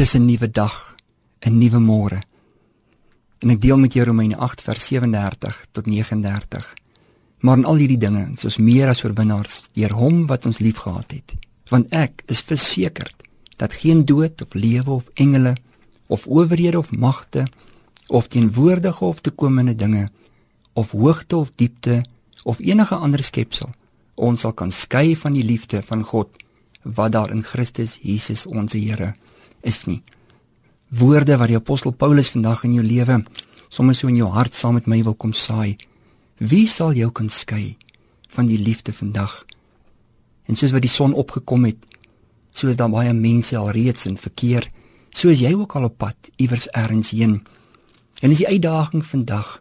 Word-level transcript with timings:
Dis 0.00 0.14
'n 0.14 0.24
nuwe 0.24 0.50
dag, 0.50 0.96
'n 1.40 1.58
nuwe 1.58 1.78
môre. 1.78 2.22
En 3.38 3.50
ek 3.50 3.60
deel 3.60 3.78
met 3.78 3.92
jou 3.92 4.04
Romeine 4.06 4.36
8 4.36 4.62
vers 4.62 4.86
37 4.86 5.66
tot 5.72 5.86
39. 5.86 6.74
Maar 7.38 7.56
in 7.56 7.64
al 7.64 7.74
hierdie 7.74 7.98
dinge, 7.98 8.30
is 8.32 8.44
ons 8.44 8.56
meer 8.56 8.88
as 8.88 9.04
oorwinnaars 9.04 9.68
deur 9.72 9.92
hom 9.92 10.26
wat 10.26 10.46
ons 10.46 10.58
liefgehad 10.58 11.10
het. 11.10 11.34
Want 11.68 11.92
ek 11.92 12.22
is 12.26 12.40
versekerd 12.40 13.14
dat 13.56 13.72
geen 13.72 14.04
dood 14.04 14.42
of 14.42 14.54
lewe 14.54 14.90
of 14.90 15.08
engele 15.14 15.56
of 16.06 16.26
owerhede 16.26 16.78
of 16.78 16.90
magte 16.90 17.46
of 18.06 18.28
teenwoordige 18.28 19.04
of 19.04 19.20
toekomende 19.20 19.76
dinge 19.76 20.08
of 20.72 20.90
hoogte 20.90 21.36
of 21.36 21.52
diepte 21.54 22.04
of 22.42 22.58
enige 22.58 22.94
ander 22.94 23.22
skepsel 23.22 23.74
ons 24.14 24.40
sal 24.40 24.52
kan 24.52 24.70
skei 24.70 25.16
van 25.16 25.32
die 25.32 25.44
liefde 25.44 25.82
van 25.82 26.02
God 26.02 26.28
wat 26.82 27.12
daar 27.12 27.30
in 27.30 27.42
Christus 27.42 27.98
Jesus 28.02 28.46
ons 28.46 28.72
Here 28.72 29.08
is 29.08 29.29
nie. 29.86 30.02
Woorde 30.88 31.36
wat 31.36 31.48
die 31.48 31.56
apostel 31.56 31.92
Paulus 31.92 32.30
vandag 32.30 32.64
in 32.64 32.74
jou 32.74 32.84
lewe 32.84 33.22
sommer 33.70 33.94
so 33.94 34.08
in 34.10 34.18
jou 34.18 34.28
hart 34.34 34.56
saam 34.58 34.76
met 34.76 34.88
my 34.90 34.98
wil 35.06 35.14
kom 35.14 35.32
saai. 35.32 35.78
Wie 36.38 36.66
sal 36.66 36.92
jou 36.98 37.10
kan 37.14 37.30
skei 37.30 37.76
van 38.34 38.50
die 38.50 38.58
liefde 38.58 38.92
vandag? 38.92 39.44
En 40.50 40.58
soos 40.58 40.74
wat 40.74 40.82
die 40.82 40.90
son 40.90 41.14
opgekom 41.14 41.68
het, 41.68 41.78
so 42.50 42.68
is 42.68 42.78
daar 42.80 42.90
baie 42.90 43.12
mense 43.14 43.56
al 43.56 43.70
reeds 43.70 44.08
in 44.10 44.18
verkeer, 44.18 44.66
so 45.14 45.30
is 45.30 45.42
jy 45.42 45.54
ook 45.54 45.76
al 45.78 45.86
op 45.86 45.98
pad 46.02 46.30
iewers 46.36 46.66
elders 46.74 47.12
heen. 47.14 47.40
En 48.20 48.34
is 48.34 48.42
die 48.42 48.50
uitdaging 48.50 49.06
vandag 49.06 49.60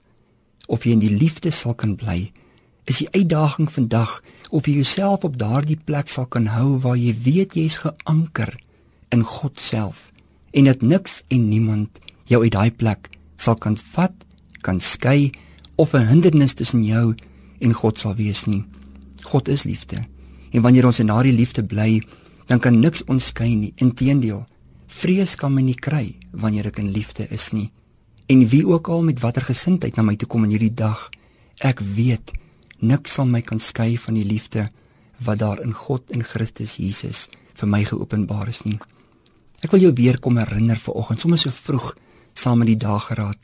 of 0.67 0.85
jy 0.85 0.95
in 0.97 1.05
die 1.05 1.13
liefde 1.13 1.53
sal 1.53 1.77
kan 1.77 1.95
bly? 1.95 2.31
Is 2.89 3.03
die 3.03 3.09
uitdaging 3.13 3.69
vandag 3.71 4.19
of 4.49 4.65
jy 4.65 4.79
jouself 4.81 5.27
op 5.27 5.37
daardie 5.37 5.77
plek 5.77 6.09
sal 6.09 6.25
kan 6.25 6.49
hou 6.55 6.79
waar 6.81 6.97
jy 6.97 7.13
weet 7.13 7.53
jy's 7.53 7.77
geanker 7.83 8.55
in 9.09 9.23
God 9.23 9.59
self 9.59 10.11
en 10.51 10.65
dat 10.69 10.81
niks 10.81 11.23
en 11.27 11.49
niemand 11.49 11.99
jou 12.29 12.43
uit 12.43 12.53
daai 12.53 12.71
plek 12.71 13.09
sal 13.39 13.55
kan 13.55 13.77
vat, 13.93 14.13
kan 14.61 14.79
skei 14.79 15.31
of 15.77 15.93
'n 15.93 16.07
hindernis 16.07 16.53
tussen 16.53 16.83
jou 16.83 17.15
en 17.59 17.73
God 17.73 17.97
sal 17.97 18.15
wees 18.15 18.45
nie. 18.45 18.63
God 19.23 19.47
is 19.47 19.63
liefde. 19.63 20.03
En 20.51 20.61
wanneer 20.61 20.85
ons 20.85 20.99
in 20.99 21.07
daardie 21.07 21.33
liefde 21.33 21.63
bly, 21.63 22.01
dan 22.45 22.59
kan 22.59 22.79
niks 22.79 23.03
ons 23.03 23.25
skei 23.25 23.55
nie. 23.55 23.73
Inteendeel, 23.75 24.45
vrees 24.87 25.35
kan 25.35 25.53
my 25.53 25.61
nie 25.61 25.75
kry 25.75 26.15
wanneer 26.31 26.65
ek 26.65 26.79
in 26.79 26.91
liefde 26.91 27.27
is 27.29 27.51
nie. 27.51 27.69
En 28.27 28.47
wie 28.47 28.67
ook 28.67 28.87
al 28.87 29.03
met 29.03 29.19
watter 29.19 29.41
gesindheid 29.41 29.95
na 29.95 30.03
my 30.03 30.15
toe 30.15 30.27
kom 30.27 30.43
in 30.43 30.49
hierdie 30.49 30.73
dag, 30.73 31.09
ek 31.59 31.79
weet 31.79 32.31
niks 32.79 33.13
sal 33.13 33.25
my 33.25 33.41
kan 33.41 33.59
skei 33.59 33.97
van 33.97 34.13
die 34.13 34.25
liefde 34.25 34.69
wat 35.25 35.39
daar 35.39 35.61
in 35.61 35.73
God 35.73 36.11
en 36.11 36.23
Christus 36.23 36.77
Jesus 36.79 37.27
vir 37.53 37.67
my 37.67 37.83
geopenbaar 37.83 38.47
is 38.47 38.63
nie. 38.63 38.79
Ek 39.59 39.73
wil 39.73 39.83
jou 39.83 39.93
weer 39.95 40.19
kom 40.23 40.37
herinner 40.39 40.79
vanoggend, 40.79 41.19
sommer 41.19 41.39
so 41.39 41.51
vroeg 41.51 41.91
saam 42.37 42.61
met 42.61 42.71
die 42.71 42.79
dageraad. 42.79 43.39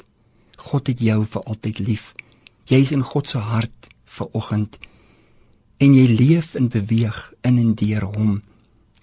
God 0.72 0.88
het 0.88 1.02
jou 1.04 1.20
vir 1.28 1.44
altyd 1.52 1.82
lief. 1.84 2.14
Jy 2.72 2.80
is 2.86 2.94
in 2.96 3.04
God 3.04 3.30
se 3.30 3.42
hart 3.42 3.90
vanoggend 4.06 4.80
en 5.84 5.92
jy 5.94 6.06
leef 6.08 6.54
en 6.56 6.70
beweeg 6.72 7.18
in 7.44 7.60
en 7.60 7.74
deur 7.76 8.08
hom. 8.16 8.38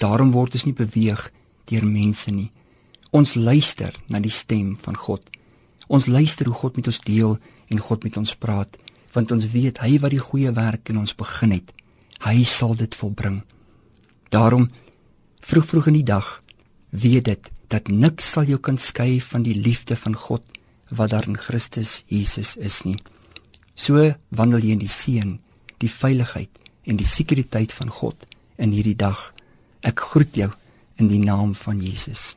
Daarom 0.00 0.32
word 0.32 0.56
ons 0.56 0.64
nie 0.64 0.76
beweeg 0.76 1.26
deur 1.68 1.84
mense 1.84 2.32
nie. 2.32 2.48
Ons 3.12 3.34
luister 3.36 3.92
na 4.08 4.22
die 4.24 4.32
stem 4.32 4.72
van 4.80 4.96
God. 4.96 5.26
Ons 5.92 6.08
luister 6.08 6.48
hoe 6.48 6.56
God 6.56 6.80
met 6.80 6.88
ons 6.88 7.02
deel 7.04 7.36
en 7.68 7.84
God 7.84 8.08
met 8.08 8.16
ons 8.16 8.34
praat 8.40 8.78
want 9.12 9.32
ons 9.34 9.44
weet 9.52 9.76
hy 9.84 9.98
wat 10.00 10.14
die 10.14 10.22
goeie 10.24 10.48
werk 10.56 10.88
in 10.88 10.96
ons 10.96 11.12
begin 11.12 11.50
het, 11.52 11.74
hy 12.24 12.46
sal 12.48 12.72
dit 12.80 12.94
volbring. 12.96 13.42
Daarom 14.32 14.70
vroeg 15.44 15.66
vroeg 15.68 15.90
in 15.90 15.98
die 15.98 16.08
dag 16.08 16.38
weet 16.92 17.24
dit 17.24 17.50
dat 17.72 17.88
niks 17.88 18.32
sal 18.34 18.48
jou 18.48 18.58
kan 18.60 18.78
skei 18.78 19.20
van 19.24 19.44
die 19.46 19.56
liefde 19.56 19.96
van 19.96 20.14
God 20.14 20.44
wat 20.92 21.12
daar 21.12 21.26
in 21.28 21.40
Christus 21.40 22.02
Jesus 22.06 22.56
is 22.56 22.82
nie. 22.84 22.98
So 23.74 24.12
wandel 24.28 24.60
jy 24.60 24.76
in 24.76 24.82
die 24.84 24.92
seën, 24.92 25.38
die 25.80 25.90
veiligheid 25.90 26.52
en 26.84 26.98
die 27.00 27.08
sekuriteit 27.08 27.72
van 27.72 27.88
God 27.88 28.26
in 28.60 28.74
hierdie 28.76 28.98
dag. 28.98 29.30
Ek 29.80 30.04
groet 30.12 30.36
jou 30.36 30.50
in 31.00 31.08
die 31.08 31.22
naam 31.22 31.56
van 31.56 31.80
Jesus. 31.80 32.34